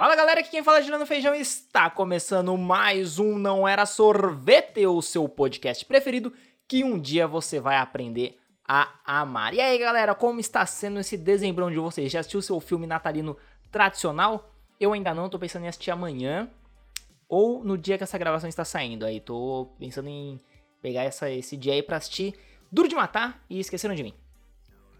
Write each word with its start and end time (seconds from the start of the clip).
Fala 0.00 0.16
galera, 0.16 0.40
aqui 0.40 0.48
quem 0.48 0.62
fala 0.62 0.78
é 0.78 0.82
Girando 0.82 1.04
Feijão 1.04 1.34
está 1.34 1.90
começando 1.90 2.56
mais 2.56 3.18
um 3.18 3.36
Não 3.36 3.68
Era 3.68 3.84
Sorvete, 3.84 4.86
o 4.86 5.02
seu 5.02 5.28
podcast 5.28 5.84
preferido 5.84 6.32
que 6.66 6.82
um 6.82 6.98
dia 6.98 7.28
você 7.28 7.60
vai 7.60 7.76
aprender 7.76 8.38
a 8.66 8.94
amar. 9.04 9.52
E 9.52 9.60
aí 9.60 9.76
galera, 9.76 10.14
como 10.14 10.40
está 10.40 10.64
sendo 10.64 11.00
esse 11.00 11.18
dezembrão 11.18 11.70
de 11.70 11.76
vocês? 11.76 12.10
Já 12.10 12.20
assistiu 12.20 12.40
seu 12.40 12.58
filme 12.60 12.86
natalino 12.86 13.36
tradicional? 13.70 14.50
Eu 14.80 14.94
ainda 14.94 15.12
não, 15.12 15.28
tô 15.28 15.38
pensando 15.38 15.66
em 15.66 15.68
assistir 15.68 15.90
amanhã 15.90 16.48
ou 17.28 17.62
no 17.62 17.76
dia 17.76 17.98
que 17.98 18.04
essa 18.04 18.16
gravação 18.16 18.48
está 18.48 18.64
saindo. 18.64 19.04
Aí 19.04 19.20
tô 19.20 19.70
pensando 19.78 20.08
em 20.08 20.40
pegar 20.80 21.02
essa, 21.02 21.30
esse 21.30 21.58
dia 21.58 21.74
aí 21.74 21.82
pra 21.82 21.98
assistir 21.98 22.34
Duro 22.72 22.88
de 22.88 22.94
Matar 22.94 23.44
e 23.50 23.60
Esqueceram 23.60 23.94
de 23.94 24.02
Mim. 24.02 24.14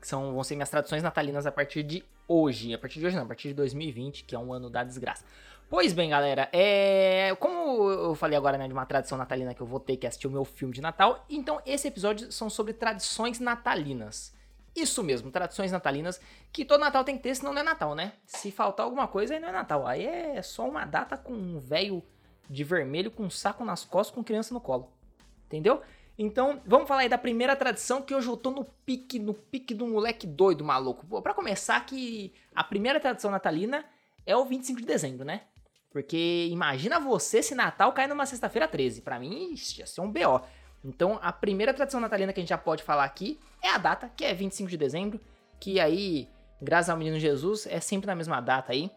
Que 0.01 0.09
são, 0.09 0.32
vão 0.32 0.43
ser 0.43 0.55
minhas 0.55 0.71
traduções 0.71 1.03
natalinas 1.03 1.46
a 1.46 1.53
partir 1.53 1.83
de 1.83 2.05
hoje. 2.27 2.73
A 2.73 2.79
partir 2.79 2.98
de 3.01 3.07
hoje 3.07 3.16
não, 3.16 3.25
a 3.25 3.27
partir 3.27 3.48
de 3.48 3.55
2020, 3.55 4.25
que 4.25 4.34
é 4.34 4.39
um 4.39 4.53
ano 4.53 4.71
da 4.71 4.83
desgraça. 4.83 5.25
Pois 5.69 5.92
bem, 5.92 6.11
galera, 6.11 6.48
é... 6.52 7.34
como 7.38 7.88
eu 7.91 8.15
falei 8.16 8.37
agora 8.37 8.59
né, 8.59 8.66
de 8.66 8.73
uma 8.73 8.84
tradição 8.84 9.16
natalina 9.16 9.55
que 9.55 9.61
eu 9.61 9.66
vou 9.66 9.78
ter 9.78 9.97
que 9.97 10.06
assistir 10.06 10.27
o 10.27 10.30
meu 10.30 10.45
filme 10.45 10.75
de 10.75 10.80
Natal, 10.80 11.25
então 11.30 11.61
esse 11.65 11.87
episódio 11.87 12.33
são 12.33 12.51
sobre 12.51 12.73
tradições 12.73 13.39
natalinas. 13.39 14.34
Isso 14.75 15.02
mesmo, 15.02 15.30
tradições 15.30 15.73
natalinas, 15.73 16.20
que 16.53 16.64
todo 16.64 16.80
Natal 16.80 17.05
tem 17.05 17.17
que 17.17 17.23
ter, 17.23 17.34
senão 17.34 17.53
não 17.53 17.61
é 17.61 17.64
Natal, 17.64 17.95
né? 17.95 18.14
Se 18.27 18.51
faltar 18.51 18.84
alguma 18.84 19.06
coisa, 19.06 19.34
aí 19.34 19.41
não 19.41 19.48
é 19.48 19.53
Natal. 19.53 19.87
Aí 19.87 20.05
é 20.05 20.42
só 20.42 20.69
uma 20.69 20.84
data 20.84 21.17
com 21.17 21.33
um 21.33 21.59
velho 21.59 22.03
de 22.48 22.64
vermelho 22.64 23.11
com 23.11 23.25
um 23.25 23.30
saco 23.30 23.64
nas 23.64 23.84
costas 23.84 24.14
com 24.14 24.25
criança 24.25 24.53
no 24.53 24.61
colo. 24.61 24.91
Entendeu? 25.47 25.83
Então, 26.23 26.60
vamos 26.66 26.87
falar 26.87 27.01
aí 27.01 27.09
da 27.09 27.16
primeira 27.16 27.56
tradição 27.56 28.02
que 28.02 28.15
hoje 28.15 28.28
eu 28.28 28.37
tô 28.37 28.51
no 28.51 28.62
pique, 28.84 29.19
no 29.19 29.33
pique 29.33 29.73
do 29.73 29.87
moleque 29.87 30.27
doido, 30.27 30.62
maluco. 30.62 31.06
Pô, 31.06 31.23
pra 31.23 31.33
começar 31.33 31.80
que 31.87 32.34
a 32.55 32.62
primeira 32.62 33.01
tradição 33.01 33.30
natalina 33.30 33.87
é 34.27 34.37
o 34.37 34.45
25 34.45 34.80
de 34.80 34.87
dezembro, 34.87 35.25
né? 35.25 35.45
Porque 35.91 36.47
imagina 36.51 37.01
você 37.01 37.42
se 37.42 37.55
Natal 37.55 37.91
cai 37.95 38.06
numa 38.06 38.27
sexta-feira 38.27 38.69
13. 38.69 39.00
Para 39.00 39.19
mim, 39.19 39.55
isso 39.55 39.80
ia 39.80 39.86
ser 39.86 40.03
um 40.03 40.12
BO. 40.12 40.42
Então, 40.84 41.19
a 41.22 41.33
primeira 41.33 41.72
tradição 41.72 41.98
natalina 41.98 42.34
que 42.34 42.41
a 42.41 42.42
gente 42.42 42.50
já 42.50 42.58
pode 42.58 42.83
falar 42.83 43.05
aqui 43.05 43.41
é 43.62 43.70
a 43.70 43.78
data, 43.78 44.12
que 44.14 44.23
é 44.23 44.34
25 44.34 44.69
de 44.69 44.77
dezembro, 44.77 45.19
que 45.58 45.80
aí, 45.80 46.28
graças 46.61 46.91
ao 46.91 46.98
menino 46.98 47.19
Jesus, 47.19 47.67
é 47.67 47.80
sempre 47.80 48.06
na 48.06 48.14
mesma 48.14 48.42
data 48.42 48.73
aí. 48.73 48.91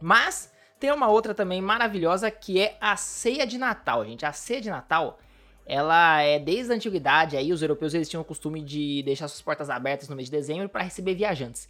Mas 0.00 0.50
tem 0.80 0.90
uma 0.90 1.08
outra 1.08 1.34
também 1.34 1.60
maravilhosa 1.60 2.30
que 2.30 2.58
é 2.58 2.78
a 2.80 2.96
ceia 2.96 3.46
de 3.46 3.58
Natal, 3.58 4.06
gente. 4.06 4.24
A 4.24 4.32
ceia 4.32 4.62
de 4.62 4.70
Natal 4.70 5.18
ela 5.66 6.22
é 6.22 6.38
desde 6.38 6.72
a 6.72 6.76
antiguidade, 6.76 7.36
aí 7.36 7.52
os 7.52 7.60
europeus 7.60 7.92
eles 7.92 8.08
tinham 8.08 8.22
o 8.22 8.24
costume 8.24 8.62
de 8.62 9.02
deixar 9.02 9.26
suas 9.26 9.42
portas 9.42 9.68
abertas 9.68 10.08
no 10.08 10.14
mês 10.14 10.30
de 10.30 10.36
dezembro 10.36 10.68
para 10.68 10.84
receber 10.84 11.14
viajantes. 11.16 11.68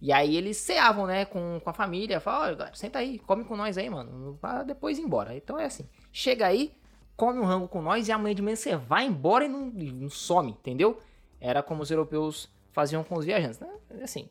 E 0.00 0.12
aí 0.12 0.36
eles 0.36 0.58
ceavam, 0.58 1.06
né, 1.06 1.24
com, 1.24 1.58
com 1.58 1.70
a 1.70 1.72
família, 1.72 2.20
falavam, 2.20 2.46
olha, 2.46 2.56
galera, 2.56 2.76
senta 2.76 2.98
aí, 2.98 3.18
come 3.20 3.44
com 3.44 3.56
nós 3.56 3.76
aí, 3.78 3.88
mano, 3.88 4.38
pra 4.40 4.62
depois 4.62 4.98
ir 4.98 5.02
embora. 5.02 5.34
Então 5.34 5.58
é 5.58 5.64
assim, 5.64 5.88
chega 6.12 6.46
aí, 6.46 6.72
come 7.16 7.40
um 7.40 7.44
rango 7.44 7.66
com 7.66 7.82
nós 7.82 8.06
e 8.06 8.12
amanhã 8.12 8.34
de 8.34 8.42
manhã 8.42 8.54
você 8.54 8.76
vai 8.76 9.06
embora 9.06 9.46
e 9.46 9.48
não, 9.48 9.66
não 9.66 10.10
some, 10.10 10.52
entendeu? 10.52 11.00
Era 11.40 11.62
como 11.62 11.82
os 11.82 11.90
europeus 11.90 12.48
faziam 12.70 13.02
com 13.02 13.16
os 13.18 13.24
viajantes, 13.24 13.58
né? 13.58 13.68
Assim, 14.02 14.28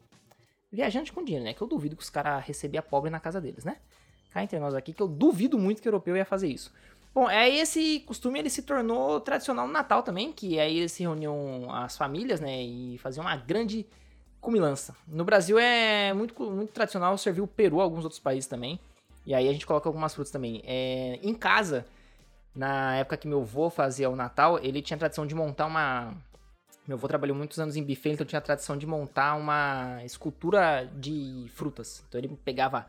viajante 0.72 1.12
com 1.12 1.24
dinheiro, 1.24 1.44
né? 1.44 1.54
Que 1.54 1.62
eu 1.62 1.68
duvido 1.68 1.98
que 1.98 2.04
os 2.04 2.10
caras 2.10 2.46
recebiam 2.46 2.84
pobre 2.84 3.10
na 3.10 3.20
casa 3.20 3.42
deles, 3.42 3.66
né? 3.66 3.78
Cá 4.32 4.44
entre 4.44 4.60
nós 4.60 4.74
aqui, 4.74 4.94
que 4.94 5.02
eu 5.02 5.08
duvido 5.08 5.58
muito 5.58 5.82
que 5.82 5.88
o 5.88 5.90
europeu 5.90 6.16
ia 6.16 6.24
fazer 6.24 6.48
isso. 6.48 6.72
Bom, 7.18 7.26
aí 7.26 7.58
esse 7.58 8.02
costume 8.02 8.38
ele 8.38 8.48
se 8.48 8.62
tornou 8.62 9.20
tradicional 9.20 9.66
no 9.66 9.74
Natal 9.74 10.04
também, 10.04 10.32
que 10.32 10.60
aí 10.60 10.78
eles 10.78 10.92
se 10.92 11.02
reuniam 11.02 11.68
as 11.74 11.98
famílias, 11.98 12.40
né, 12.40 12.62
e 12.62 13.00
faziam 13.00 13.26
uma 13.26 13.36
grande 13.36 13.88
comilança. 14.40 14.96
No 15.08 15.26
Brasil 15.26 15.58
é 15.58 16.14
muito, 16.14 16.40
muito 16.44 16.72
tradicional 16.72 17.18
servir 17.18 17.42
o 17.42 17.48
peru, 17.48 17.82
alguns 17.82 18.04
outros 18.04 18.20
países 18.20 18.48
também. 18.48 18.80
E 19.26 19.34
aí 19.34 19.50
a 19.50 19.52
gente 19.52 19.66
coloca 19.66 19.90
algumas 19.90 20.14
frutas 20.14 20.32
também. 20.32 20.62
É, 20.64 21.18
em 21.24 21.34
casa, 21.34 21.88
na 22.54 22.98
época 22.98 23.18
que 23.18 23.28
meu 23.28 23.42
avô 23.42 23.72
fazia 23.72 24.12
o 24.12 24.16
Natal, 24.16 24.60
ele 24.60 24.80
tinha 24.80 24.94
a 24.96 25.00
tradição 25.00 25.26
de 25.26 25.34
montar 25.34 25.66
uma. 25.66 26.14
Meu 26.88 26.98
avô 26.98 27.08
trabalhou 27.08 27.36
muitos 27.36 27.58
anos 27.58 27.76
em 27.76 27.84
buffet, 27.84 28.12
então 28.12 28.28
tinha 28.28 28.38
a 28.38 28.44
tradição 28.44 28.78
de 28.78 28.86
montar 28.86 29.34
uma 29.34 30.04
escultura 30.06 30.88
de 30.94 31.48
frutas. 31.56 32.04
Então 32.08 32.22
ele 32.22 32.28
pegava 32.46 32.86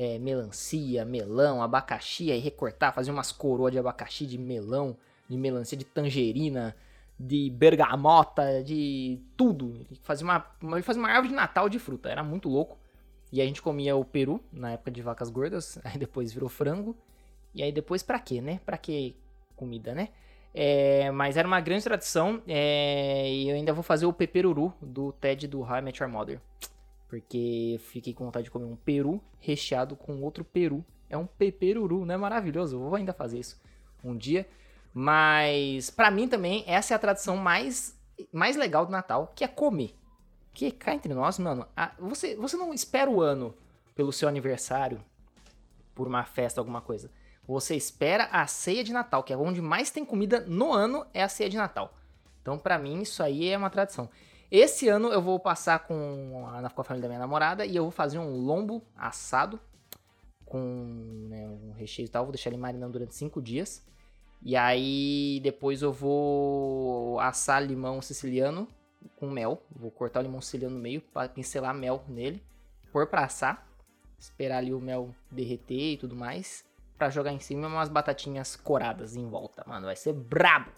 é, 0.00 0.18
melancia, 0.18 1.04
melão, 1.04 1.62
abacaxi, 1.62 2.32
aí 2.32 2.38
recortar, 2.40 2.94
fazer 2.94 3.10
umas 3.10 3.30
coroas 3.30 3.70
de 3.70 3.78
abacaxi, 3.78 4.24
de 4.24 4.38
melão, 4.38 4.96
de 5.28 5.36
melancia, 5.36 5.76
de 5.76 5.84
tangerina, 5.84 6.74
de 7.18 7.50
bergamota, 7.50 8.64
de 8.64 9.20
tudo. 9.36 9.74
Ele 9.90 10.00
fazia 10.02 10.24
uma, 10.24 10.46
ele 10.72 10.80
fazia 10.80 11.02
uma 11.02 11.10
árvore 11.10 11.28
de 11.28 11.34
Natal 11.34 11.68
de 11.68 11.78
fruta, 11.78 12.08
era 12.08 12.24
muito 12.24 12.48
louco. 12.48 12.78
E 13.30 13.42
a 13.42 13.44
gente 13.44 13.60
comia 13.60 13.94
o 13.94 14.02
peru 14.02 14.42
na 14.50 14.72
época 14.72 14.90
de 14.90 15.02
vacas 15.02 15.28
gordas, 15.28 15.78
aí 15.84 15.98
depois 15.98 16.32
virou 16.32 16.48
frango. 16.48 16.96
E 17.54 17.62
aí 17.62 17.70
depois 17.70 18.02
pra 18.02 18.18
quê, 18.18 18.40
né? 18.40 18.58
Pra 18.64 18.78
que 18.78 19.14
comida, 19.54 19.94
né? 19.94 20.08
É, 20.54 21.10
mas 21.10 21.36
era 21.36 21.46
uma 21.46 21.60
grande 21.60 21.84
tradição 21.84 22.42
é, 22.48 23.30
e 23.30 23.50
eu 23.50 23.54
ainda 23.54 23.74
vou 23.74 23.82
fazer 23.82 24.06
o 24.06 24.14
peperuru 24.14 24.72
do 24.80 25.12
TED 25.12 25.46
do 25.46 25.60
How 25.60 25.76
I 25.76 25.82
Met 25.82 26.02
Your 26.02 26.10
Mother. 26.10 26.40
Porque 27.10 27.80
fiquei 27.88 28.14
com 28.14 28.24
vontade 28.24 28.44
de 28.44 28.52
comer 28.52 28.66
um 28.66 28.76
peru 28.76 29.20
recheado 29.40 29.96
com 29.96 30.22
outro 30.22 30.44
peru. 30.44 30.84
É 31.08 31.16
um 31.18 31.26
peperuru, 31.26 32.06
não 32.06 32.14
é 32.14 32.16
maravilhoso? 32.16 32.76
Eu 32.76 32.80
vou 32.80 32.94
ainda 32.94 33.12
fazer 33.12 33.40
isso 33.40 33.60
um 34.04 34.16
dia. 34.16 34.48
Mas 34.94 35.90
para 35.90 36.08
mim 36.08 36.28
também 36.28 36.62
essa 36.68 36.94
é 36.94 36.96
a 36.96 37.00
tradição 37.00 37.36
mais 37.36 37.98
mais 38.32 38.54
legal 38.54 38.86
do 38.86 38.92
Natal, 38.92 39.32
que 39.34 39.42
é 39.42 39.48
comer. 39.48 39.92
Que 40.54 40.70
cá 40.70 40.94
entre 40.94 41.12
nós, 41.12 41.36
mano, 41.40 41.66
a, 41.76 41.92
você 41.98 42.36
você 42.36 42.56
não 42.56 42.72
espera 42.72 43.10
o 43.10 43.20
ano 43.20 43.52
pelo 43.96 44.12
seu 44.12 44.28
aniversário, 44.28 45.02
por 45.96 46.06
uma 46.06 46.22
festa, 46.22 46.60
alguma 46.60 46.80
coisa. 46.80 47.10
Você 47.44 47.74
espera 47.74 48.26
a 48.26 48.46
ceia 48.46 48.84
de 48.84 48.92
Natal, 48.92 49.24
que 49.24 49.32
é 49.32 49.36
onde 49.36 49.60
mais 49.60 49.90
tem 49.90 50.04
comida 50.04 50.44
no 50.46 50.72
ano, 50.72 51.04
é 51.12 51.24
a 51.24 51.28
ceia 51.28 51.50
de 51.50 51.56
Natal. 51.56 51.92
Então, 52.40 52.56
para 52.56 52.78
mim, 52.78 53.02
isso 53.02 53.20
aí 53.20 53.48
é 53.48 53.58
uma 53.58 53.68
tradição. 53.68 54.08
Esse 54.50 54.88
ano 54.88 55.08
eu 55.12 55.22
vou 55.22 55.38
passar 55.38 55.78
com 55.86 56.44
a, 56.48 56.68
com 56.70 56.80
a 56.80 56.84
família 56.84 57.02
da 57.02 57.08
minha 57.08 57.20
namorada 57.20 57.64
e 57.64 57.76
eu 57.76 57.84
vou 57.84 57.92
fazer 57.92 58.18
um 58.18 58.36
lombo 58.36 58.82
assado 58.96 59.60
com 60.44 60.58
né, 61.28 61.46
um 61.46 61.72
recheio 61.72 62.06
e 62.06 62.08
tal. 62.08 62.24
Vou 62.24 62.32
deixar 62.32 62.50
ele 62.50 62.58
marinando 62.58 62.94
durante 62.94 63.14
5 63.14 63.40
dias. 63.40 63.86
E 64.42 64.56
aí 64.56 65.38
depois 65.44 65.82
eu 65.82 65.92
vou 65.92 67.20
assar 67.20 67.62
limão 67.62 68.02
siciliano 68.02 68.66
com 69.16 69.30
mel. 69.30 69.62
Vou 69.70 69.90
cortar 69.90 70.18
o 70.18 70.22
limão 70.24 70.40
siciliano 70.40 70.74
no 70.74 70.80
meio 70.80 71.00
para 71.00 71.28
pincelar 71.28 71.72
mel 71.72 72.02
nele, 72.08 72.42
pôr 72.90 73.06
para 73.06 73.24
assar, 73.24 73.64
esperar 74.18 74.58
ali 74.58 74.74
o 74.74 74.80
mel 74.80 75.14
derreter 75.30 75.92
e 75.92 75.96
tudo 75.96 76.16
mais, 76.16 76.64
para 76.98 77.08
jogar 77.08 77.32
em 77.32 77.38
cima 77.38 77.68
umas 77.68 77.88
batatinhas 77.88 78.56
coradas 78.56 79.14
em 79.14 79.28
volta. 79.28 79.62
Mano, 79.64 79.86
vai 79.86 79.96
ser 79.96 80.12
brabo. 80.12 80.72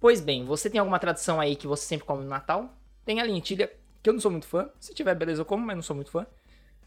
Pois 0.00 0.20
bem, 0.20 0.44
você 0.44 0.68
tem 0.68 0.80
alguma 0.80 0.98
tradição 0.98 1.40
aí 1.40 1.54
que 1.54 1.66
você 1.66 1.84
sempre 1.84 2.06
come 2.06 2.24
no 2.24 2.30
Natal? 2.30 2.77
Tem 3.08 3.22
a 3.22 3.24
lentilha, 3.24 3.72
que 4.02 4.10
eu 4.10 4.12
não 4.12 4.20
sou 4.20 4.30
muito 4.30 4.46
fã. 4.46 4.68
Se 4.78 4.92
tiver, 4.92 5.14
beleza, 5.14 5.40
eu 5.40 5.46
como, 5.46 5.64
mas 5.64 5.74
não 5.74 5.82
sou 5.82 5.96
muito 5.96 6.10
fã. 6.10 6.26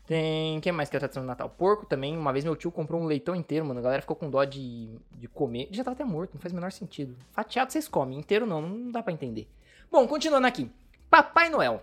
Tem. 0.06 0.59
Quem 0.59 0.72
mais 0.72 0.88
que 0.88 0.96
é 0.96 1.00
tradição 1.00 1.24
do 1.24 1.26
Natal? 1.26 1.50
Porco 1.50 1.88
também. 1.88 2.16
Uma 2.16 2.32
vez 2.32 2.46
meu 2.46 2.56
tio 2.56 2.72
comprou 2.72 3.02
um 3.02 3.06
leitão 3.06 3.36
inteiro, 3.36 3.66
mano. 3.66 3.80
A 3.80 3.82
galera 3.82 4.04
ficou 4.04 4.16
com 4.16 4.30
dó 4.30 4.44
de, 4.44 5.00
de 5.18 5.28
comer. 5.28 5.68
Já 5.72 5.84
tava 5.84 5.96
até 5.96 6.04
morto, 6.04 6.36
não 6.36 6.40
faz 6.40 6.52
o 6.52 6.56
menor 6.56 6.72
sentido. 6.72 7.18
Fatiado 7.32 7.72
vocês 7.72 7.88
comem, 7.88 8.20
inteiro 8.20 8.46
não, 8.46 8.62
não 8.62 8.92
dá 8.92 9.02
para 9.02 9.12
entender. 9.12 9.50
Bom, 9.92 10.08
continuando 10.08 10.46
aqui. 10.46 10.70
Papai 11.09 11.50
Noel. 11.50 11.82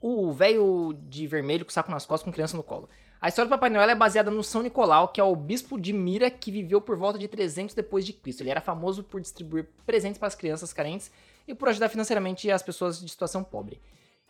O 0.00 0.32
velho 0.32 0.92
de 1.08 1.28
vermelho 1.28 1.64
com 1.64 1.70
saco 1.70 1.88
nas 1.88 2.04
costas 2.04 2.24
com 2.24 2.32
criança 2.32 2.56
no 2.56 2.64
colo. 2.64 2.88
A 3.20 3.28
história 3.28 3.48
do 3.48 3.52
Papai 3.52 3.70
Noel 3.70 3.90
é 3.90 3.94
baseada 3.94 4.32
no 4.32 4.42
São 4.42 4.62
Nicolau, 4.62 5.06
que 5.06 5.20
é 5.20 5.24
o 5.24 5.36
bispo 5.36 5.80
de 5.80 5.92
Mira 5.92 6.28
que 6.32 6.50
viveu 6.50 6.80
por 6.80 6.96
volta 6.96 7.16
de 7.16 7.28
300 7.28 7.76
depois 7.76 8.04
de 8.04 8.12
Cristo. 8.12 8.40
Ele 8.40 8.50
era 8.50 8.60
famoso 8.60 9.04
por 9.04 9.20
distribuir 9.20 9.68
presentes 9.86 10.18
para 10.18 10.26
as 10.26 10.34
crianças 10.34 10.72
carentes 10.72 11.12
e 11.46 11.54
por 11.54 11.68
ajudar 11.68 11.88
financeiramente 11.88 12.50
as 12.50 12.62
pessoas 12.62 13.00
de 13.00 13.08
situação 13.08 13.42
pobre. 13.42 13.80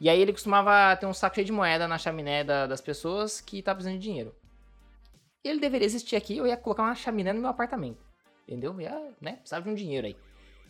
E 0.00 0.08
aí 0.08 0.20
ele 0.20 0.32
costumava 0.32 0.96
ter 0.96 1.06
um 1.06 1.14
saco 1.14 1.36
cheio 1.36 1.46
de 1.46 1.52
moeda 1.52 1.86
na 1.86 1.98
chaminé 1.98 2.42
da, 2.42 2.66
das 2.66 2.80
pessoas 2.80 3.40
que 3.40 3.58
estavam 3.58 3.78
precisando 3.78 4.00
de 4.00 4.06
dinheiro. 4.06 4.34
Ele 5.44 5.60
deveria 5.60 5.87
existir 5.87 6.16
aqui, 6.16 6.37
eu 6.37 6.46
ia 6.46 6.56
colocar 6.56 6.82
uma 6.82 6.94
chaminé 6.94 7.32
no 7.32 7.40
meu 7.40 7.50
apartamento. 7.50 8.04
Entendeu? 8.46 8.81
Ia, 8.81 9.14
né? 9.20 9.34
Precisava 9.37 9.64
de 9.64 9.70
um 9.70 9.75
dinheiro 9.75 10.06
aí. 10.06 10.16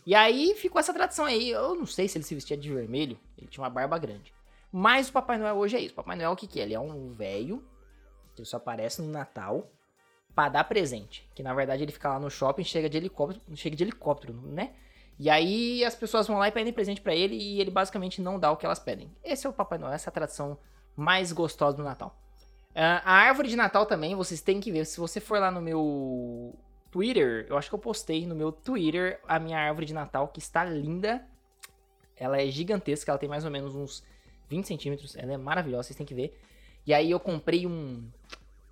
E 0.05 0.13
aí 0.13 0.53
ficou 0.55 0.79
essa 0.79 0.93
tradição 0.93 1.25
aí. 1.25 1.49
Eu 1.49 1.75
não 1.75 1.85
sei 1.85 2.07
se 2.07 2.17
ele 2.17 2.25
se 2.25 2.35
vestia 2.35 2.57
de 2.57 2.71
vermelho, 2.71 3.19
ele 3.37 3.47
tinha 3.47 3.63
uma 3.63 3.69
barba 3.69 3.97
grande. 3.97 4.33
Mas 4.71 5.09
o 5.09 5.13
Papai 5.13 5.37
Noel 5.37 5.55
hoje 5.55 5.77
é 5.77 5.79
isso. 5.79 5.93
O 5.93 5.95
Papai 5.95 6.15
Noel 6.15 6.31
o 6.31 6.35
que, 6.35 6.47
que 6.47 6.59
é? 6.59 6.63
Ele 6.63 6.73
é 6.73 6.79
um 6.79 7.11
velho 7.11 7.63
que 8.35 8.43
só 8.43 8.57
aparece 8.57 9.01
no 9.01 9.07
Natal 9.07 9.71
para 10.35 10.49
dar 10.49 10.63
presente. 10.63 11.29
Que 11.35 11.43
na 11.43 11.53
verdade 11.53 11.83
ele 11.83 11.91
fica 11.91 12.09
lá 12.09 12.19
no 12.19 12.29
shopping, 12.29 12.63
chega 12.63 12.89
de 12.89 12.97
helicóptero, 12.97 13.41
chega 13.55 13.75
de 13.75 13.83
helicóptero, 13.83 14.33
né? 14.33 14.73
E 15.19 15.29
aí 15.29 15.85
as 15.85 15.95
pessoas 15.95 16.27
vão 16.27 16.37
lá 16.37 16.47
e 16.47 16.51
pedem 16.51 16.73
presente 16.73 17.01
para 17.01 17.15
ele 17.15 17.35
e 17.35 17.61
ele 17.61 17.71
basicamente 17.71 18.21
não 18.21 18.39
dá 18.39 18.51
o 18.51 18.57
que 18.57 18.65
elas 18.65 18.79
pedem. 18.79 19.11
Esse 19.23 19.45
é 19.45 19.49
o 19.49 19.53
Papai 19.53 19.77
Noel, 19.77 19.93
essa 19.93 20.09
é 20.09 20.11
a 20.11 20.13
tradição 20.13 20.57
mais 20.95 21.31
gostosa 21.31 21.77
do 21.77 21.83
Natal. 21.83 22.19
Uh, 22.71 23.01
a 23.05 23.13
árvore 23.13 23.49
de 23.49 23.55
Natal 23.55 23.85
também, 23.85 24.15
vocês 24.15 24.41
têm 24.41 24.59
que 24.59 24.71
ver. 24.71 24.85
Se 24.85 24.99
você 24.99 25.19
for 25.19 25.39
lá 25.39 25.51
no 25.51 25.61
meu 25.61 26.57
Twitter, 26.91 27.45
eu 27.47 27.57
acho 27.57 27.69
que 27.69 27.75
eu 27.75 27.79
postei 27.79 28.25
no 28.25 28.35
meu 28.35 28.51
Twitter 28.51 29.19
a 29.27 29.39
minha 29.39 29.59
árvore 29.59 29.85
de 29.85 29.93
Natal, 29.93 30.27
que 30.27 30.39
está 30.39 30.63
linda. 30.65 31.25
Ela 32.15 32.41
é 32.41 32.47
gigantesca, 32.47 33.11
ela 33.11 33.19
tem 33.19 33.29
mais 33.29 33.45
ou 33.45 33.51
menos 33.51 33.75
uns 33.75 34.03
20 34.49 34.67
centímetros. 34.67 35.15
Ela 35.15 35.33
é 35.33 35.37
maravilhosa, 35.37 35.83
vocês 35.83 35.97
têm 35.97 36.05
que 36.05 36.15
ver. 36.15 36.39
E 36.85 36.93
aí 36.93 37.11
eu 37.11 37.19
comprei 37.19 37.65
um, 37.67 38.09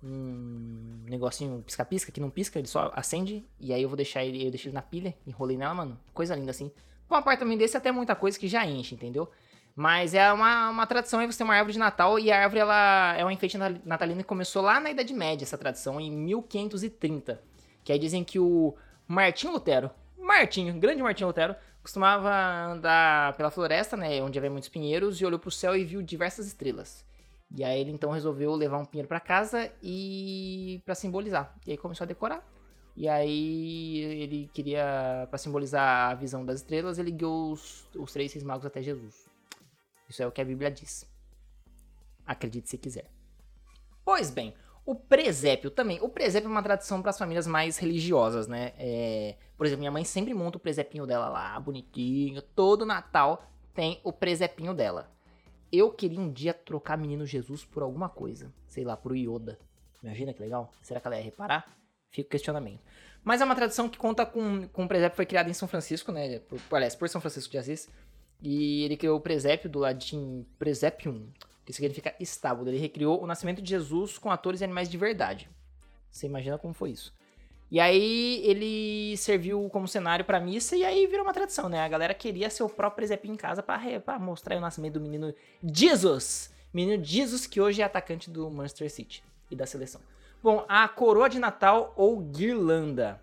um 0.02 1.04
negocinho 1.06 1.62
pisca-pisca 1.62 2.10
que 2.10 2.20
não 2.20 2.30
pisca, 2.30 2.58
ele 2.58 2.68
só 2.68 2.90
acende. 2.94 3.44
E 3.60 3.72
aí 3.72 3.82
eu 3.82 3.88
vou 3.88 3.96
deixar 3.96 4.24
ele, 4.24 4.44
eu 4.44 4.50
deixo 4.50 4.68
ele 4.68 4.74
na 4.74 4.82
pilha, 4.82 5.14
enrolei 5.26 5.56
nela, 5.56 5.74
mano. 5.74 5.98
Coisa 6.12 6.34
linda 6.34 6.50
assim. 6.50 6.70
Um 7.10 7.14
apartamento 7.14 7.58
desse 7.58 7.76
até 7.76 7.92
muita 7.92 8.14
coisa 8.14 8.38
que 8.38 8.48
já 8.48 8.66
enche, 8.66 8.94
entendeu? 8.94 9.30
Mas 9.74 10.14
é 10.14 10.30
uma, 10.32 10.70
uma 10.70 10.86
tradição 10.86 11.20
aí 11.20 11.26
você 11.26 11.38
ter 11.38 11.44
uma 11.44 11.54
árvore 11.54 11.72
de 11.72 11.78
Natal 11.78 12.18
e 12.18 12.30
a 12.30 12.42
árvore 12.42 12.60
ela 12.60 13.14
é 13.16 13.24
um 13.24 13.30
enfeite 13.30 13.56
natalino 13.56 14.20
que 14.20 14.28
começou 14.28 14.62
lá 14.62 14.78
na 14.78 14.90
Idade 14.90 15.14
Média, 15.14 15.44
essa 15.44 15.56
tradição, 15.56 16.00
em 16.00 16.10
1530. 16.10 17.40
Que 17.82 17.92
aí 17.92 17.98
dizem 17.98 18.22
que 18.22 18.38
o 18.38 18.74
Martinho 19.06 19.52
Lutero, 19.52 19.90
Martinho, 20.18 20.74
grande 20.78 21.02
Martinho 21.02 21.28
Lutero, 21.28 21.56
costumava 21.82 22.30
andar 22.72 23.34
pela 23.34 23.50
floresta, 23.50 23.96
né, 23.96 24.22
onde 24.22 24.38
havia 24.38 24.50
muitos 24.50 24.68
pinheiros, 24.68 25.20
e 25.20 25.24
olhou 25.24 25.38
pro 25.38 25.50
céu 25.50 25.76
e 25.76 25.84
viu 25.84 26.02
diversas 26.02 26.46
estrelas. 26.46 27.04
E 27.54 27.62
aí 27.62 27.80
ele 27.80 27.90
então 27.90 28.10
resolveu 28.10 28.54
levar 28.54 28.78
um 28.78 28.84
pinheiro 28.84 29.08
para 29.08 29.20
casa 29.20 29.70
e 29.82 30.80
para 30.84 30.94
simbolizar. 30.94 31.54
E 31.66 31.72
aí 31.72 31.76
começou 31.76 32.04
a 32.04 32.08
decorar. 32.08 32.46
E 32.96 33.08
aí 33.08 33.98
ele 34.00 34.50
queria, 34.52 35.26
para 35.28 35.38
simbolizar 35.38 36.10
a 36.10 36.14
visão 36.14 36.44
das 36.44 36.56
estrelas, 36.60 36.98
ele 36.98 37.10
guiou 37.10 37.52
os, 37.52 37.86
os 37.96 38.12
três 38.12 38.32
reis 38.32 38.44
magos 38.44 38.66
até 38.66 38.82
Jesus. 38.82 39.26
Isso 40.08 40.22
é 40.22 40.26
o 40.26 40.32
que 40.32 40.40
a 40.40 40.44
Bíblia 40.44 40.70
diz. 40.70 41.10
Acredite 42.26 42.68
se 42.68 42.78
quiser. 42.78 43.10
Pois 44.04 44.30
bem, 44.30 44.54
o 44.84 44.94
presépio 44.94 45.70
também. 45.70 46.00
O 46.02 46.08
presépio 46.08 46.48
é 46.48 46.50
uma 46.50 46.62
tradição 46.62 47.00
para 47.00 47.10
as 47.10 47.18
famílias 47.18 47.46
mais 47.46 47.78
religiosas, 47.78 48.46
né? 48.46 48.72
É, 48.78 49.36
por 49.56 49.66
exemplo, 49.66 49.80
minha 49.80 49.90
mãe 49.90 50.04
sempre 50.04 50.34
monta 50.34 50.58
o 50.58 50.60
presépio 50.60 51.06
dela 51.06 51.28
lá, 51.28 51.58
bonitinho. 51.60 52.42
Todo 52.42 52.84
Natal 52.84 53.46
tem 53.74 54.00
o 54.04 54.12
presépio 54.12 54.74
dela. 54.74 55.10
Eu 55.72 55.90
queria 55.90 56.20
um 56.20 56.30
dia 56.30 56.52
trocar 56.52 56.98
menino 56.98 57.24
Jesus 57.24 57.64
por 57.64 57.82
alguma 57.82 58.08
coisa. 58.08 58.52
Sei 58.68 58.84
lá, 58.84 58.94
por 58.94 59.16
Yoda. 59.16 59.58
Imagina 60.02 60.34
que 60.34 60.42
legal. 60.42 60.70
Será 60.82 61.00
que 61.00 61.06
ela 61.06 61.16
ia 61.16 61.22
reparar? 61.22 61.74
Fica 62.10 62.26
o 62.26 62.30
questionamento. 62.30 62.82
Mas 63.24 63.40
é 63.40 63.44
uma 63.44 63.54
tradição 63.54 63.88
que 63.88 63.96
conta 63.96 64.26
com, 64.26 64.68
com 64.68 64.84
o 64.84 64.88
presépio 64.88 65.16
foi 65.16 65.24
criado 65.24 65.48
em 65.48 65.54
São 65.54 65.66
Francisco, 65.66 66.12
né? 66.12 66.40
Por, 66.40 66.60
aliás, 66.72 66.94
por 66.94 67.08
São 67.08 67.20
Francisco 67.20 67.50
de 67.50 67.56
Assis. 67.56 67.88
E 68.42 68.82
ele 68.82 68.96
criou 68.96 69.16
o 69.16 69.20
presépio 69.20 69.70
do 69.70 69.78
latim 69.78 70.44
presepium, 70.58 71.28
que 71.64 71.72
significa 71.72 72.14
estábulo. 72.20 72.68
Ele 72.68 72.78
recriou 72.78 73.22
o 73.22 73.26
nascimento 73.26 73.62
de 73.62 73.70
Jesus 73.70 74.18
com 74.18 74.30
atores 74.30 74.60
e 74.60 74.64
animais 74.64 74.90
de 74.90 74.98
verdade. 74.98 75.48
Você 76.10 76.26
imagina 76.26 76.58
como 76.58 76.74
foi 76.74 76.90
isso. 76.90 77.14
E 77.72 77.80
aí 77.80 78.42
ele 78.44 79.16
serviu 79.16 79.66
como 79.70 79.88
cenário 79.88 80.26
para 80.26 80.38
missa 80.38 80.76
e 80.76 80.84
aí 80.84 81.06
virou 81.06 81.24
uma 81.24 81.32
tradição, 81.32 81.70
né? 81.70 81.80
A 81.80 81.88
galera 81.88 82.12
queria 82.12 82.50
seu 82.50 82.68
próprio 82.68 82.96
presépio 82.96 83.32
em 83.32 83.34
casa 83.34 83.62
para 83.62 84.18
mostrar 84.18 84.58
o 84.58 84.60
nascimento 84.60 84.92
do 84.92 85.00
menino 85.00 85.34
Jesus. 85.64 86.52
Menino 86.70 87.02
Jesus 87.02 87.46
que 87.46 87.62
hoje 87.62 87.80
é 87.80 87.84
atacante 87.86 88.28
do 88.28 88.50
Manchester 88.50 88.90
City 88.90 89.24
e 89.50 89.56
da 89.56 89.64
seleção. 89.64 90.02
Bom, 90.42 90.66
a 90.68 90.86
coroa 90.86 91.30
de 91.30 91.38
Natal 91.38 91.94
ou 91.96 92.20
guirlanda. 92.20 93.18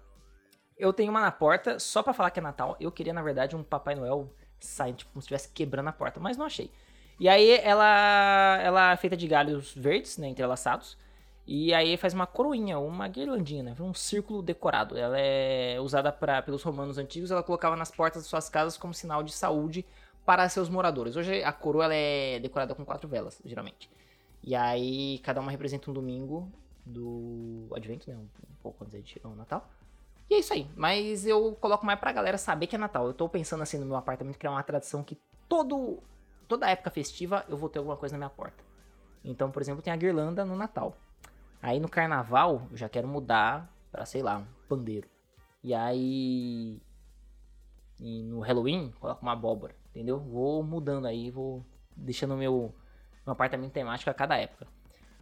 Eu 0.75 0.92
tenho 0.94 1.12
uma 1.12 1.22
na 1.22 1.31
porta 1.31 1.78
só 1.78 2.01
para 2.01 2.12
falar 2.12 2.31
que 2.31 2.40
é 2.40 2.42
Natal. 2.42 2.75
Eu 2.80 2.92
queria, 2.92 3.13
na 3.13 3.22
verdade, 3.22 3.56
um 3.56 3.62
Papai 3.62 3.94
Noel 3.94 4.34
saindo, 4.60 4.98
tipo, 4.98 5.12
como 5.12 5.22
se 5.22 5.25
estivesse 5.25 5.50
quebrando 5.50 5.90
a 5.90 5.94
porta, 5.94 6.19
mas 6.19 6.38
não 6.38 6.48
achei. 6.48 6.72
E 7.19 7.30
aí 7.30 7.51
ela, 7.51 8.60
ela 8.63 8.92
é 8.94 8.98
feita 8.98 9.16
de 9.16 9.28
galhos 9.28 9.75
verdes, 9.75 10.18
né, 10.18 10.28
entrelaçados. 10.28 10.98
E 11.51 11.74
aí 11.74 11.98
faz 11.98 12.13
uma 12.13 12.28
coroinha, 12.28 12.78
uma 12.78 13.07
guirlandinha, 13.07 13.63
né? 13.63 13.75
Um 13.80 13.92
círculo 13.92 14.44
decorado. 14.44 14.96
Ela 14.96 15.19
é 15.19 15.80
usada 15.81 16.12
pra, 16.12 16.44
pelos 16.44 16.62
romanos 16.62 17.00
antigos, 17.00 17.31
ela 17.31 17.42
colocava 17.42 17.75
nas 17.75 17.90
portas 17.90 18.22
de 18.22 18.30
suas 18.30 18.48
casas 18.48 18.78
como 18.78 18.94
sinal 18.94 19.24
de 19.24 19.31
saúde 19.31 19.84
para 20.24 20.48
seus 20.48 20.69
moradores. 20.69 21.16
Hoje 21.16 21.44
a 21.44 21.51
coroa 21.51 21.92
é 21.92 22.40
decorada 22.40 22.75
com 22.75 22.86
quatro 22.86 23.10
velas, 23.10 23.42
geralmente. 23.44 23.90
E 24.44 24.54
aí 24.54 25.18
cada 25.24 25.42
uma 25.42 25.50
representa 25.50 25.90
um 25.90 25.94
domingo 25.94 26.51
do 26.86 27.68
advento, 27.75 28.07
né? 28.07 28.16
Um, 28.16 28.28
um 28.51 28.56
pouco 28.62 28.86
antes 28.86 29.04
de 29.04 29.19
o 29.24 29.30
Natal. 29.30 29.68
E 30.30 30.36
é 30.36 30.38
isso 30.38 30.54
aí. 30.54 30.69
Mas 30.75 31.25
eu 31.25 31.57
coloco 31.60 31.84
mais 31.84 32.00
pra 32.00 32.12
galera 32.12 32.38
saber 32.38 32.68
que 32.68 32.75
é 32.75 32.80
Natal. 32.80 33.07
Eu 33.07 33.13
tô 33.16 33.28
pensando 33.28 33.63
assim 33.63 33.80
no 33.80 33.88
meu 33.88 33.96
apartamento 33.96 34.38
criar 34.38 34.51
uma 34.51 34.62
tradição 34.62 35.04
que 35.04 35.18
todo 35.48 35.98
toda 36.48 36.69
época 36.69 36.92
festiva 36.92 37.44
eu 37.50 37.57
vou 37.57 37.69
ter 37.69 37.80
alguma 37.80 37.98
coisa 37.98 38.13
na 38.13 38.19
minha 38.19 38.30
porta. 38.30 38.63
Então, 39.25 39.50
por 39.50 39.63
exemplo, 39.63 39.81
tem 39.81 39.92
a 39.92 39.96
guirlanda 39.96 40.46
no 40.46 40.56
Natal. 40.56 40.96
Aí 41.61 41.79
no 41.79 41.89
carnaval, 41.89 42.67
eu 42.71 42.77
já 42.77 42.88
quero 42.88 43.07
mudar 43.07 43.73
pra, 43.91 44.06
sei 44.06 44.21
lá, 44.21 44.38
um 44.38 44.45
pandeiro. 44.67 45.07
E 45.63 45.73
aí. 45.73 46.81
E 48.00 48.23
no 48.23 48.39
Halloween, 48.39 48.94
coloco 49.00 49.21
uma 49.21 49.33
abóbora, 49.33 49.75
entendeu? 49.89 50.19
Vou 50.19 50.63
mudando 50.63 51.06
aí, 51.06 51.29
vou 51.29 51.65
deixando 51.95 52.38
meu, 52.38 52.73
meu 53.25 53.33
apartamento 53.33 53.73
temático 53.73 54.09
a 54.09 54.13
cada 54.13 54.38
época. 54.38 54.65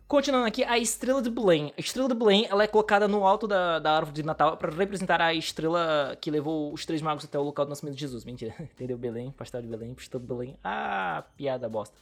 Continuando 0.07 0.47
aqui, 0.47 0.63
a 0.63 0.77
estrela 0.77 1.21
de 1.21 1.29
Belém. 1.29 1.73
A 1.75 1.81
estrela 1.81 2.07
de 2.07 2.15
Belém 2.15 2.47
ela 2.49 2.63
é 2.63 2.67
colocada 2.67 3.09
no 3.09 3.25
alto 3.25 3.45
da, 3.45 3.77
da 3.77 3.91
árvore 3.93 4.15
de 4.15 4.23
Natal 4.23 4.55
para 4.55 4.71
representar 4.73 5.19
a 5.19 5.33
estrela 5.33 6.15
que 6.21 6.31
levou 6.31 6.71
os 6.71 6.85
três 6.85 7.01
magos 7.01 7.25
até 7.25 7.37
o 7.37 7.43
local 7.43 7.65
do 7.65 7.69
nascimento 7.69 7.95
de 7.95 8.01
Jesus. 8.01 8.23
Mentira, 8.23 8.55
entendeu? 8.61 8.97
Belém, 8.97 9.31
pastel 9.31 9.61
de 9.61 9.67
Belém, 9.67 9.93
pastel 9.93 10.19
de 10.19 10.25
Belém. 10.27 10.57
Ah, 10.63 11.25
piada 11.35 11.67
bosta. 11.67 11.97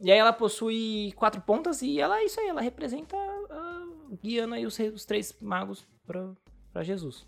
E 0.00 0.12
aí 0.12 0.18
ela 0.18 0.32
possui 0.32 1.12
quatro 1.16 1.40
pontas 1.40 1.82
e 1.82 2.00
ela 2.00 2.20
é 2.20 2.24
isso 2.24 2.38
aí, 2.38 2.48
ela 2.48 2.60
representa 2.60 3.16
guiando 4.20 4.54
aí 4.54 4.66
os, 4.66 4.78
os 4.78 5.04
três 5.04 5.34
magos 5.40 5.86
para 6.06 6.82
Jesus. 6.82 7.26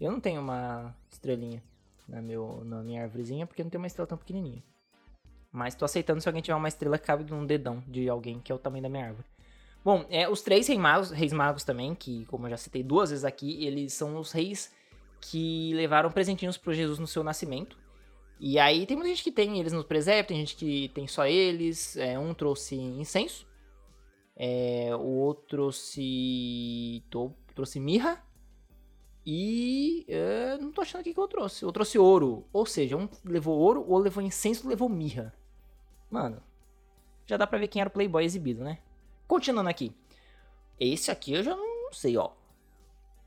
Eu 0.00 0.10
não 0.10 0.20
tenho 0.20 0.40
uma 0.40 0.96
estrelinha 1.10 1.62
na, 2.08 2.20
meu, 2.20 2.62
na 2.64 2.82
minha 2.82 3.02
árvorezinha 3.02 3.46
porque 3.46 3.62
não 3.62 3.70
tem 3.70 3.78
uma 3.78 3.86
estrela 3.86 4.06
tão 4.06 4.18
pequenininha. 4.18 4.62
Mas 5.50 5.74
tô 5.74 5.84
aceitando 5.84 6.20
se 6.20 6.28
alguém 6.28 6.42
tiver 6.42 6.56
uma 6.56 6.68
estrela 6.68 6.98
que 6.98 7.06
cabe 7.06 7.30
num 7.30 7.44
dedão 7.44 7.82
de 7.86 8.08
alguém, 8.08 8.40
que 8.40 8.50
é 8.50 8.54
o 8.54 8.58
tamanho 8.58 8.82
da 8.82 8.88
minha 8.88 9.06
árvore. 9.06 9.26
Bom, 9.84 10.06
é, 10.08 10.28
os 10.28 10.40
três 10.40 10.66
reis 10.68 10.80
magos, 10.80 11.10
reis 11.10 11.32
magos 11.32 11.64
também, 11.64 11.94
que 11.94 12.24
como 12.26 12.46
eu 12.46 12.50
já 12.50 12.56
citei 12.56 12.82
duas 12.82 13.10
vezes 13.10 13.24
aqui, 13.24 13.64
eles 13.64 13.92
são 13.92 14.18
os 14.18 14.32
reis 14.32 14.72
que 15.20 15.72
levaram 15.74 16.10
presentinhos 16.10 16.56
para 16.56 16.72
Jesus 16.72 16.98
no 16.98 17.06
seu 17.06 17.22
nascimento. 17.22 17.76
E 18.40 18.58
aí 18.58 18.86
tem 18.86 18.96
muita 18.96 19.10
gente 19.10 19.22
que 19.22 19.30
tem 19.30 19.60
eles 19.60 19.72
no 19.72 19.84
presépio, 19.84 20.28
tem 20.28 20.38
gente 20.38 20.56
que 20.56 20.88
tem 20.94 21.06
só 21.06 21.26
eles. 21.26 21.96
É, 21.96 22.18
um 22.18 22.32
trouxe 22.34 22.74
incenso, 22.74 23.46
é, 24.36 24.94
o 24.94 25.06
outro 25.06 25.46
trouxe. 25.48 27.02
Trouxe 27.54 27.78
mirra. 27.80 28.22
E 29.24 30.04
é, 30.08 30.58
não 30.58 30.72
tô 30.72 30.80
achando 30.80 31.00
aqui 31.02 31.14
que 31.14 31.20
eu 31.20 31.28
trouxe. 31.28 31.64
Eu 31.64 31.72
trouxe 31.72 31.98
ouro. 31.98 32.46
Ou 32.52 32.66
seja, 32.66 32.96
um 32.96 33.08
levou 33.24 33.56
ouro, 33.56 33.84
ou 33.86 33.98
levou 33.98 34.22
incenso, 34.22 34.68
levou 34.68 34.88
mirra. 34.88 35.32
Mano, 36.10 36.42
já 37.26 37.36
dá 37.36 37.46
pra 37.46 37.58
ver 37.58 37.68
quem 37.68 37.80
era 37.80 37.88
o 37.88 37.92
Playboy 37.92 38.24
exibido, 38.24 38.64
né? 38.64 38.78
Continuando 39.26 39.70
aqui. 39.70 39.94
Esse 40.78 41.10
aqui 41.10 41.34
eu 41.34 41.42
já 41.42 41.54
não 41.54 41.92
sei, 41.92 42.16
ó. 42.16 42.30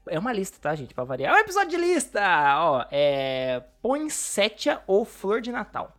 É 0.07 0.19
uma 0.19 0.33
lista, 0.33 0.57
tá, 0.59 0.75
gente? 0.75 0.93
Pra 0.93 1.03
variar. 1.03 1.33
É 1.33 1.37
um 1.37 1.41
episódio 1.41 1.69
de 1.69 1.77
lista! 1.77 2.21
Ó, 2.59 2.85
é. 2.91 3.63
Poinsettia 3.81 4.83
ou 4.85 5.03
flor 5.05 5.41
de 5.41 5.51
Natal. 5.51 5.95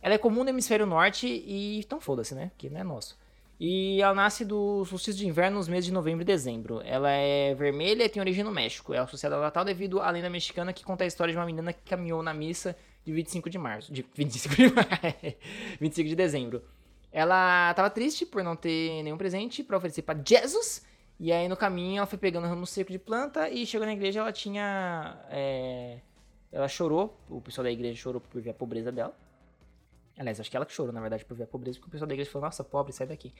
Ela 0.00 0.14
é 0.14 0.18
comum 0.18 0.44
no 0.44 0.50
hemisfério 0.50 0.86
norte 0.86 1.26
e. 1.26 1.80
Então 1.80 2.00
foda-se, 2.00 2.34
né? 2.34 2.52
Que 2.56 2.70
não 2.70 2.80
é 2.80 2.84
nosso. 2.84 3.18
E 3.60 4.00
ela 4.00 4.14
nasce 4.14 4.44
do 4.44 4.84
solstício 4.84 5.20
de 5.20 5.26
inverno 5.26 5.56
nos 5.58 5.68
meses 5.68 5.86
de 5.86 5.92
novembro 5.92 6.22
e 6.22 6.24
dezembro. 6.24 6.80
Ela 6.84 7.10
é 7.10 7.54
vermelha 7.54 8.04
e 8.04 8.08
tem 8.08 8.20
origem 8.20 8.44
no 8.44 8.52
México. 8.52 8.94
É 8.94 8.98
associada 8.98 9.34
ao 9.34 9.42
Natal 9.42 9.64
devido 9.64 10.00
à 10.00 10.10
lenda 10.10 10.30
mexicana 10.30 10.72
que 10.72 10.84
conta 10.84 11.02
a 11.02 11.06
história 11.06 11.32
de 11.32 11.38
uma 11.38 11.46
menina 11.46 11.72
que 11.72 11.82
caminhou 11.88 12.22
na 12.22 12.32
missa 12.32 12.76
de 13.04 13.12
25 13.12 13.50
de 13.50 13.58
março. 13.58 13.92
De 13.92 14.06
25 14.14 14.54
de, 14.54 14.62
25 15.80 16.08
de 16.08 16.14
dezembro. 16.14 16.62
Ela 17.10 17.74
tava 17.74 17.90
triste 17.90 18.24
por 18.24 18.44
não 18.44 18.54
ter 18.54 19.02
nenhum 19.02 19.16
presente 19.16 19.64
para 19.64 19.76
oferecer 19.76 20.02
para 20.02 20.20
Jesus 20.24 20.86
e 21.20 21.32
aí 21.32 21.48
no 21.48 21.56
caminho 21.56 21.98
ela 21.98 22.06
foi 22.06 22.18
pegando 22.18 22.46
ramo 22.46 22.64
seco 22.64 22.92
de 22.92 22.98
planta 22.98 23.50
e 23.50 23.66
chegou 23.66 23.86
na 23.86 23.92
igreja 23.92 24.20
ela 24.20 24.32
tinha. 24.32 25.18
É... 25.30 25.98
Ela 26.50 26.68
chorou, 26.68 27.18
o 27.28 27.40
pessoal 27.40 27.64
da 27.64 27.70
igreja 27.70 28.00
chorou 28.00 28.20
por 28.20 28.40
ver 28.40 28.50
a 28.50 28.54
pobreza 28.54 28.92
dela. 28.92 29.14
Aliás, 30.18 30.40
acho 30.40 30.50
que 30.50 30.56
ela 30.56 30.66
que 30.66 30.72
chorou, 30.72 30.92
na 30.92 31.00
verdade, 31.00 31.24
por 31.24 31.36
ver 31.36 31.44
a 31.44 31.46
pobreza, 31.46 31.78
porque 31.78 31.88
o 31.88 31.92
pessoal 31.92 32.08
da 32.08 32.14
igreja 32.14 32.30
falou, 32.30 32.46
nossa, 32.46 32.64
pobre, 32.64 32.92
sai 32.92 33.06
daqui. 33.06 33.32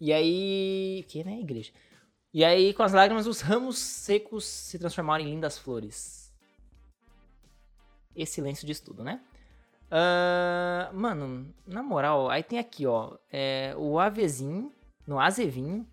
E 0.00 0.12
aí. 0.12 1.04
Que 1.08 1.24
né, 1.24 1.40
igreja? 1.40 1.72
E 2.32 2.44
aí, 2.44 2.74
com 2.74 2.82
as 2.82 2.92
lágrimas, 2.92 3.26
os 3.26 3.40
ramos 3.40 3.78
secos 3.78 4.44
se 4.44 4.78
transformaram 4.78 5.24
em 5.24 5.30
lindas 5.30 5.58
flores. 5.58 6.32
E 8.14 8.26
silêncio 8.26 8.66
de 8.66 8.80
tudo, 8.80 9.02
né? 9.02 9.22
Uh, 9.90 10.94
mano, 10.94 11.54
na 11.66 11.82
moral, 11.82 12.28
aí 12.28 12.42
tem 12.42 12.58
aqui, 12.58 12.86
ó. 12.86 13.16
É, 13.32 13.74
o 13.78 13.98
avezinho, 13.98 14.72
no 15.06 15.18
azevinho, 15.18 15.88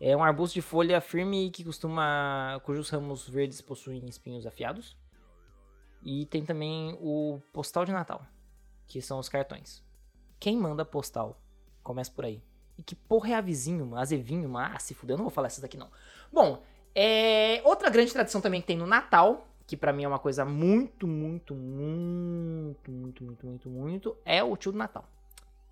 é 0.00 0.16
um 0.16 0.24
arbusto 0.24 0.54
de 0.54 0.62
folha 0.62 1.00
firme 1.00 1.50
que 1.50 1.62
costuma. 1.62 2.60
cujos 2.64 2.88
ramos 2.88 3.28
verdes 3.28 3.60
possuem 3.60 4.04
espinhos 4.06 4.46
afiados. 4.46 4.96
E 6.02 6.26
tem 6.26 6.44
também 6.44 6.96
o 7.00 7.40
postal 7.52 7.84
de 7.84 7.92
Natal, 7.92 8.26
que 8.86 9.00
são 9.00 9.18
os 9.18 9.28
cartões. 9.28 9.82
Quem 10.38 10.56
manda 10.56 10.84
postal? 10.84 11.40
Começa 11.82 12.10
por 12.10 12.24
aí. 12.24 12.42
E 12.76 12.82
que 12.82 12.94
porra 12.94 13.30
é 13.30 13.34
avizinho, 13.34 13.96
azevinho, 13.96 14.56
ah, 14.58 14.78
se 14.78 14.94
fudeu, 14.94 15.14
eu 15.14 15.18
não 15.18 15.24
vou 15.24 15.30
falar 15.30 15.46
essas 15.46 15.60
daqui 15.60 15.76
não. 15.76 15.90
Bom, 16.32 16.62
é... 16.94 17.60
outra 17.64 17.88
grande 17.88 18.12
tradição 18.12 18.40
também 18.40 18.60
que 18.60 18.66
tem 18.66 18.76
no 18.76 18.86
Natal, 18.86 19.46
que 19.66 19.76
para 19.76 19.92
mim 19.92 20.04
é 20.04 20.08
uma 20.08 20.18
coisa 20.18 20.44
muito, 20.44 21.06
muito, 21.06 21.54
muito, 21.54 22.90
muito, 22.90 23.24
muito, 23.24 23.46
muito, 23.46 23.70
muito, 23.70 24.16
é 24.24 24.42
o 24.42 24.56
tio 24.56 24.72
do 24.72 24.78
Natal. 24.78 25.04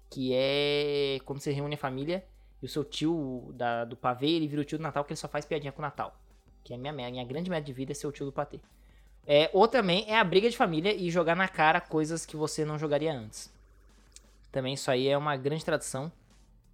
Que 0.09 0.33
é 0.35 1.19
quando 1.25 1.41
você 1.41 1.53
reúne 1.53 1.75
a 1.75 1.79
família 1.79 2.25
E 2.63 2.67
o 2.67 2.69
seu 2.69 2.85
tio 2.85 3.51
da, 3.55 3.85
do 3.85 3.97
pavê, 3.97 4.31
ele 4.31 4.47
vira 4.47 4.63
o 4.63 4.65
tio 4.65 4.79
do 4.79 4.83
Natal 4.83 5.05
que 5.05 5.13
ele 5.13 5.19
só 5.19 5.27
faz 5.27 5.45
piadinha 5.45 5.73
com 5.73 5.81
o 5.81 5.83
Natal. 5.83 6.15
Que 6.63 6.73
é 6.73 6.77
a 6.77 6.79
minha, 6.79 6.93
minha 6.93 7.25
grande 7.25 7.51
meta 7.51 7.65
de 7.65 7.73
vida 7.73 7.93
é 7.93 7.95
ser 7.95 8.07
o 8.07 8.13
tio 8.13 8.27
do 8.27 8.33
patê. 8.33 8.61
É, 9.27 9.51
ou 9.53 9.69
também 9.69 10.05
é 10.09 10.19
a 10.19 10.25
briga 10.25 10.51
de 10.51 10.57
família 10.57 10.93
e 10.93 11.11
jogar 11.11 11.37
na 11.37 11.49
cara 11.49 11.81
coisas 11.81 12.27
que 12.27 12.37
você 12.37 12.65
não 12.65 12.79
jogaria 12.79 13.13
antes. 13.13 13.53
Também 14.51 14.75
isso 14.75 14.91
aí 14.91 15.09
é 15.09 15.17
uma 15.17 15.37
grande 15.37 15.65
tradição 15.65 16.11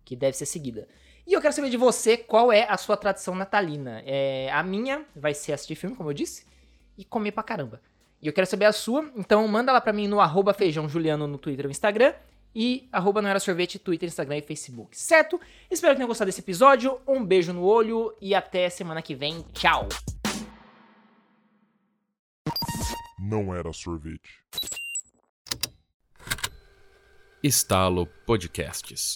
que 0.05 0.17
deve 0.17 0.37
ser 0.37 0.47
seguida. 0.47 0.88
E 1.26 1.35
eu 1.35 1.40
quero 1.43 1.52
saber 1.52 1.69
de 1.69 1.76
você 1.76 2.17
qual 2.17 2.50
é 2.50 2.67
a 2.69 2.76
sua 2.78 2.97
tradição 2.97 3.35
natalina. 3.35 4.02
É, 4.07 4.50
a 4.50 4.62
minha 4.62 5.05
vai 5.14 5.35
ser 5.35 5.52
assistir 5.52 5.75
filme, 5.75 5.95
como 5.95 6.09
eu 6.09 6.14
disse, 6.14 6.47
e 6.97 7.05
comer 7.05 7.33
pra 7.33 7.43
caramba. 7.43 7.81
E 8.21 8.26
eu 8.26 8.33
quero 8.33 8.47
saber 8.47 8.64
a 8.64 8.73
sua, 8.73 9.12
então 9.14 9.47
manda 9.47 9.71
lá 9.71 9.81
pra 9.81 9.93
mim 9.93 10.09
no 10.09 10.21
arroba 10.21 10.55
feijãojuliano 10.55 11.26
no 11.26 11.38
Twitter 11.38 11.67
ou 11.67 11.71
Instagram 11.71 12.14
e 12.55 12.88
arroba 12.90 13.23
não 13.23 13.28
era 13.28 13.38
sorvete, 13.38 13.78
Twitter, 13.78 14.09
Instagram 14.09 14.38
e 14.38 14.43
Facebook, 14.43 14.99
certo? 14.99 15.40
Espero 15.71 15.93
que 15.93 15.99
tenham 15.99 16.09
gostado 16.09 16.26
desse 16.26 16.40
episódio, 16.40 16.99
um 17.07 17.25
beijo 17.25 17.52
no 17.52 17.62
olho 17.62 18.14
e 18.21 18.35
até 18.35 18.69
semana 18.69 19.02
que 19.02 19.14
vem, 19.14 19.45
tchau! 19.52 19.87
Não 23.18 23.54
era 23.54 23.72
sorvete. 23.72 24.44
Estalo 27.42 28.06
Podcasts. 28.26 29.14